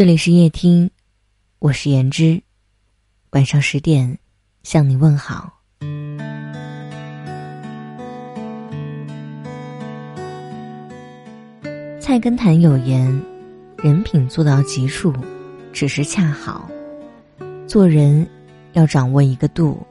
[0.00, 0.90] 这里是夜听，
[1.58, 2.42] 我是言之，
[3.32, 4.18] 晚上十点
[4.62, 5.60] 向你问好。
[12.00, 13.22] 菜根谭有言
[13.76, 15.12] ：“人品做到极处，
[15.70, 16.66] 只是恰好。
[17.66, 18.26] 做人
[18.72, 19.86] 要掌握一个度，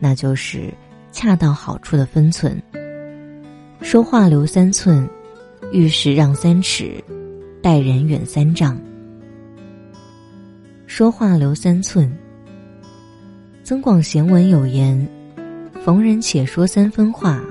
[0.00, 0.74] 那就是
[1.12, 2.60] 恰到好处的分寸。
[3.82, 5.08] 说话留三寸，
[5.72, 6.92] 遇事让三尺，
[7.62, 8.76] 待人远三丈。”
[10.86, 12.10] 说话留三寸。
[13.62, 15.08] 增广贤文有言
[15.84, 17.42] ：“逢人且说三分话，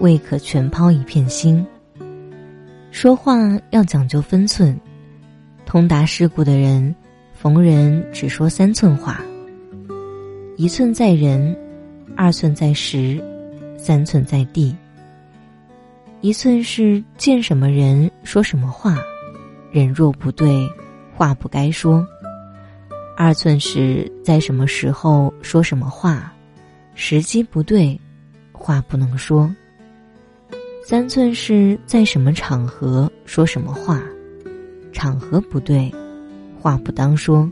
[0.00, 1.64] 未可全抛一片心。”
[2.90, 3.38] 说话
[3.70, 4.78] 要讲究分寸，
[5.64, 6.94] 通达世故的人，
[7.32, 9.20] 逢人只说三寸话。
[10.56, 11.56] 一寸在人，
[12.16, 13.22] 二寸在时，
[13.76, 14.74] 三寸在地。
[16.20, 18.98] 一寸是见什么人说什么话，
[19.70, 20.68] 人若不对，
[21.14, 22.06] 话不该说。
[23.16, 26.32] 二寸是在什么时候说什么话，
[26.94, 27.98] 时机不对，
[28.52, 29.48] 话不能说。
[30.84, 34.02] 三寸是在什么场合说什么话，
[34.92, 35.90] 场合不对，
[36.60, 37.48] 话不当说。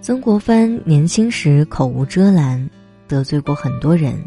[0.00, 2.68] 曾国藩年轻时口无遮拦，
[3.08, 4.22] 得罪过很多人。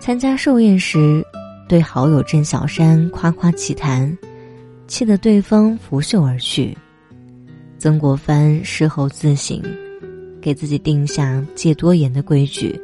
[0.00, 1.24] 参加寿宴时，
[1.68, 4.18] 对好友郑小山夸夸其谈，
[4.86, 6.76] 气得对方拂袖而去。
[7.84, 9.60] 曾国藩事后自省，
[10.40, 12.80] 给自己定下戒多言的规矩。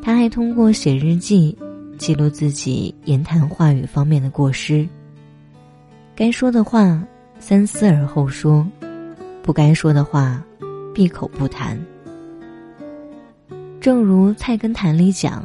[0.00, 1.58] 他还通过写日记
[1.96, 4.88] 记录自己言谈话语方面的过失。
[6.14, 7.02] 该说的话
[7.40, 8.64] 三思而后说，
[9.42, 10.40] 不该说的话
[10.94, 11.76] 闭口不谈。
[13.80, 15.44] 正如《菜根谭》里讲：“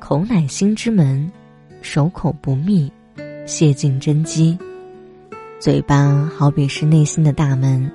[0.00, 1.30] 口乃心之门，
[1.82, 2.90] 守口不密，
[3.44, 4.56] 泄尽真机。”
[5.64, 7.90] 嘴巴好比是内心的大门，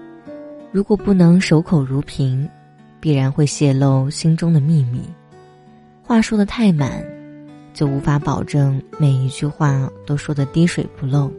[0.72, 2.50] 如果不能守口如瓶，
[3.00, 5.04] 必然会泄露心中的秘密。
[6.02, 7.06] 话说的太满，
[7.72, 11.32] 就无法保证每一句话都说的滴水不漏。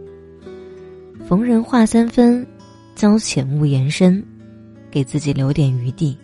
[1.26, 2.46] 逢人话三分，
[2.94, 4.24] 交浅勿言深，
[4.88, 6.16] 给自己留点余地。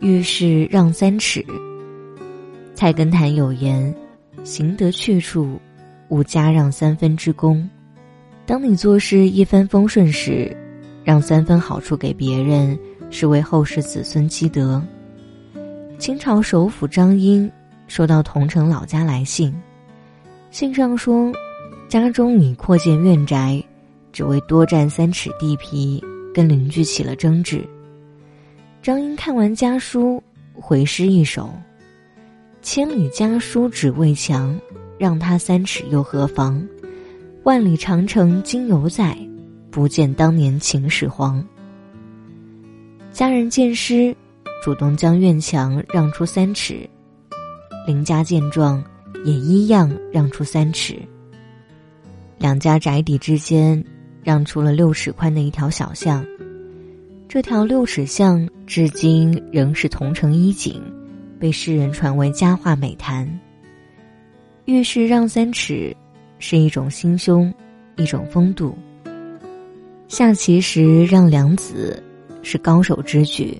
[0.00, 1.44] 遇事让三尺。
[2.74, 3.94] 菜根谭有言
[4.44, 5.60] ：“行得去处，
[6.08, 7.68] 勿加让三分之功。”
[8.52, 10.54] 当你做事一帆风顺时，
[11.02, 14.82] 让三分好处给别人，是为后世子孙积德。
[15.98, 17.50] 清朝首辅张英
[17.86, 19.50] 收到桐城老家来信，
[20.50, 21.32] 信上说，
[21.88, 23.58] 家中拟扩建院宅，
[24.12, 27.66] 只为多占三尺地皮，跟邻居起了争执。
[28.82, 31.50] 张英看完家书，回诗一首
[32.60, 34.54] ：“千里家书只为墙，
[34.98, 36.62] 让他三尺又何妨？”
[37.44, 39.18] 万里长城今犹在，
[39.68, 41.44] 不见当年秦始皇。
[43.10, 44.14] 家人见诗，
[44.62, 46.88] 主动将院墙让出三尺；
[47.84, 48.80] 邻家见状，
[49.24, 50.96] 也一样让出三尺。
[52.38, 53.84] 两家宅邸之间，
[54.22, 56.24] 让出了六尺宽的一条小巷。
[57.28, 60.80] 这条六尺巷至今仍是桐城一景，
[61.40, 63.28] 被世人传为佳话美谈。
[64.64, 65.92] 遇事让三尺。
[66.44, 67.54] 是一种心胸，
[67.94, 68.76] 一种风度。
[70.08, 72.02] 下棋时让两子
[72.42, 73.56] 是高手之举，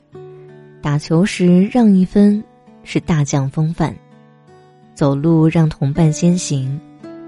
[0.83, 2.43] 打球时让一分
[2.83, 3.95] 是大将风范，
[4.95, 6.79] 走路让同伴先行，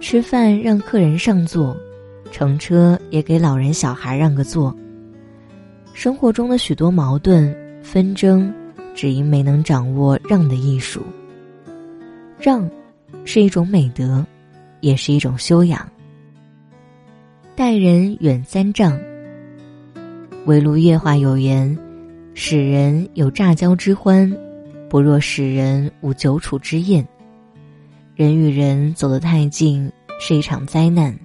[0.01, 1.77] 吃饭让客人上座，
[2.33, 4.77] 乘车也给老人小孩让个座。
[5.93, 8.53] 生活中的许多矛盾纷争，
[8.93, 11.01] 只因没能掌握让的艺术。
[12.41, 12.69] 让，
[13.25, 14.27] 是一种美德。
[14.85, 15.89] 也是一种修养。
[17.57, 19.01] 待人远三丈。
[20.45, 21.75] 围炉夜话有言
[22.35, 24.31] ：“使人有乍交之欢，
[24.91, 27.07] 不若使人无久处之厌。”
[28.15, 29.91] 人与人走得太近
[30.21, 31.19] 是一场灾难。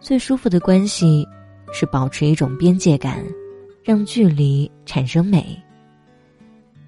[0.00, 1.28] 最舒服的关系
[1.70, 3.22] 是保持一种边界感，
[3.84, 5.54] 让距离产生美。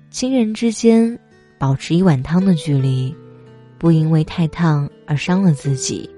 [0.09, 1.17] 亲人之间
[1.59, 3.15] 保持一碗汤的距离。
[3.81, 6.09] 不因为太烫而伤了自己，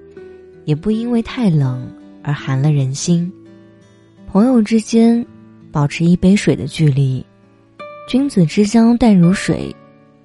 [0.65, 1.89] 也不因为太冷
[2.21, 3.33] 而寒了人心。
[4.27, 5.25] 朋友之间，
[5.71, 7.25] 保持一杯水的距离。
[8.09, 9.73] 君子之交淡如水，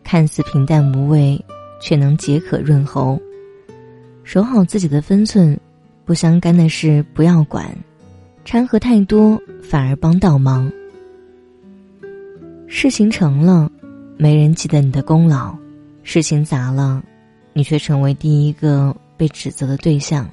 [0.04, 1.40] 看似平淡无味，
[1.80, 3.22] 却能解渴润喉。
[4.24, 5.56] 守好自己的分寸，
[6.06, 7.70] 不相干的事不要管，
[8.46, 10.72] 掺和太多反而帮倒忙。
[12.66, 13.72] 事情成了，
[14.18, 15.56] 没人记得你的功劳；
[16.02, 17.04] 事情砸了。
[17.58, 20.30] 你却成为第一个被指责的对象。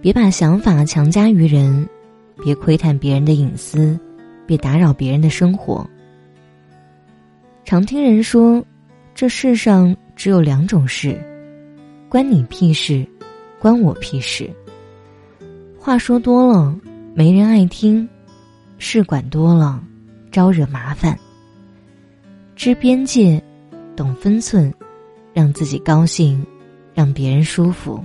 [0.00, 1.88] 别把想法强加于人，
[2.42, 3.96] 别窥探别人的隐私，
[4.44, 5.88] 别打扰别人的生活。
[7.64, 8.60] 常听人说，
[9.14, 11.16] 这世上只有两种事，
[12.08, 13.06] 关你屁事，
[13.60, 14.50] 关我屁事。
[15.78, 16.76] 话说多了，
[17.14, 18.04] 没人爱听；
[18.76, 19.80] 事管多了，
[20.32, 21.16] 招惹麻烦。
[22.56, 23.40] 知边界，
[23.94, 24.74] 懂分寸，
[25.32, 26.44] 让自己高兴，
[26.94, 28.02] 让别人舒服。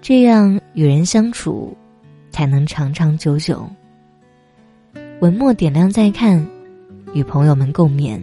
[0.00, 1.76] 这样与人相处，
[2.30, 3.68] 才能长长久久。
[5.20, 6.46] 文末点亮再看，
[7.12, 8.20] 与朋友们共勉。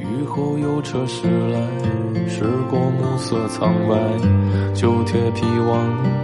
[0.00, 1.60] 雨后有车驶来，
[2.28, 6.23] 驶过暮色苍白，旧铁皮往，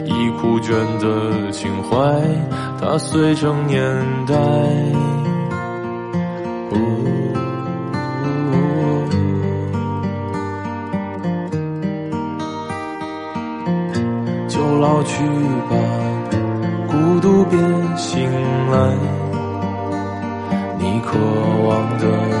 [0.41, 1.97] 枯卷的情怀，
[2.79, 3.79] 它碎成年
[4.25, 4.33] 代。
[14.47, 15.23] 就老去
[15.69, 15.75] 吧，
[16.87, 17.59] 孤独别
[17.95, 18.27] 醒
[18.71, 18.97] 来，
[20.79, 21.19] 你渴
[21.67, 22.40] 望的。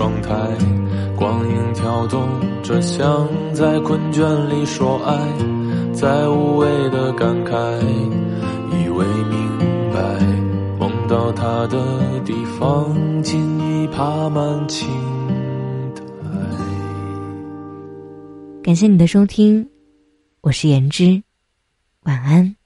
[0.00, 0.34] 窗台，
[1.14, 2.26] 光影跳动
[2.62, 5.14] 着，像在困倦里说爱，
[5.92, 7.52] 在无谓的感慨，
[8.70, 9.58] 以为明
[9.92, 10.00] 白，
[10.78, 14.88] 梦到他的地方，尽已爬满青
[15.94, 16.02] 苔。
[18.62, 19.68] 感谢你的收听，
[20.40, 21.22] 我是言之，
[22.04, 22.56] 晚安。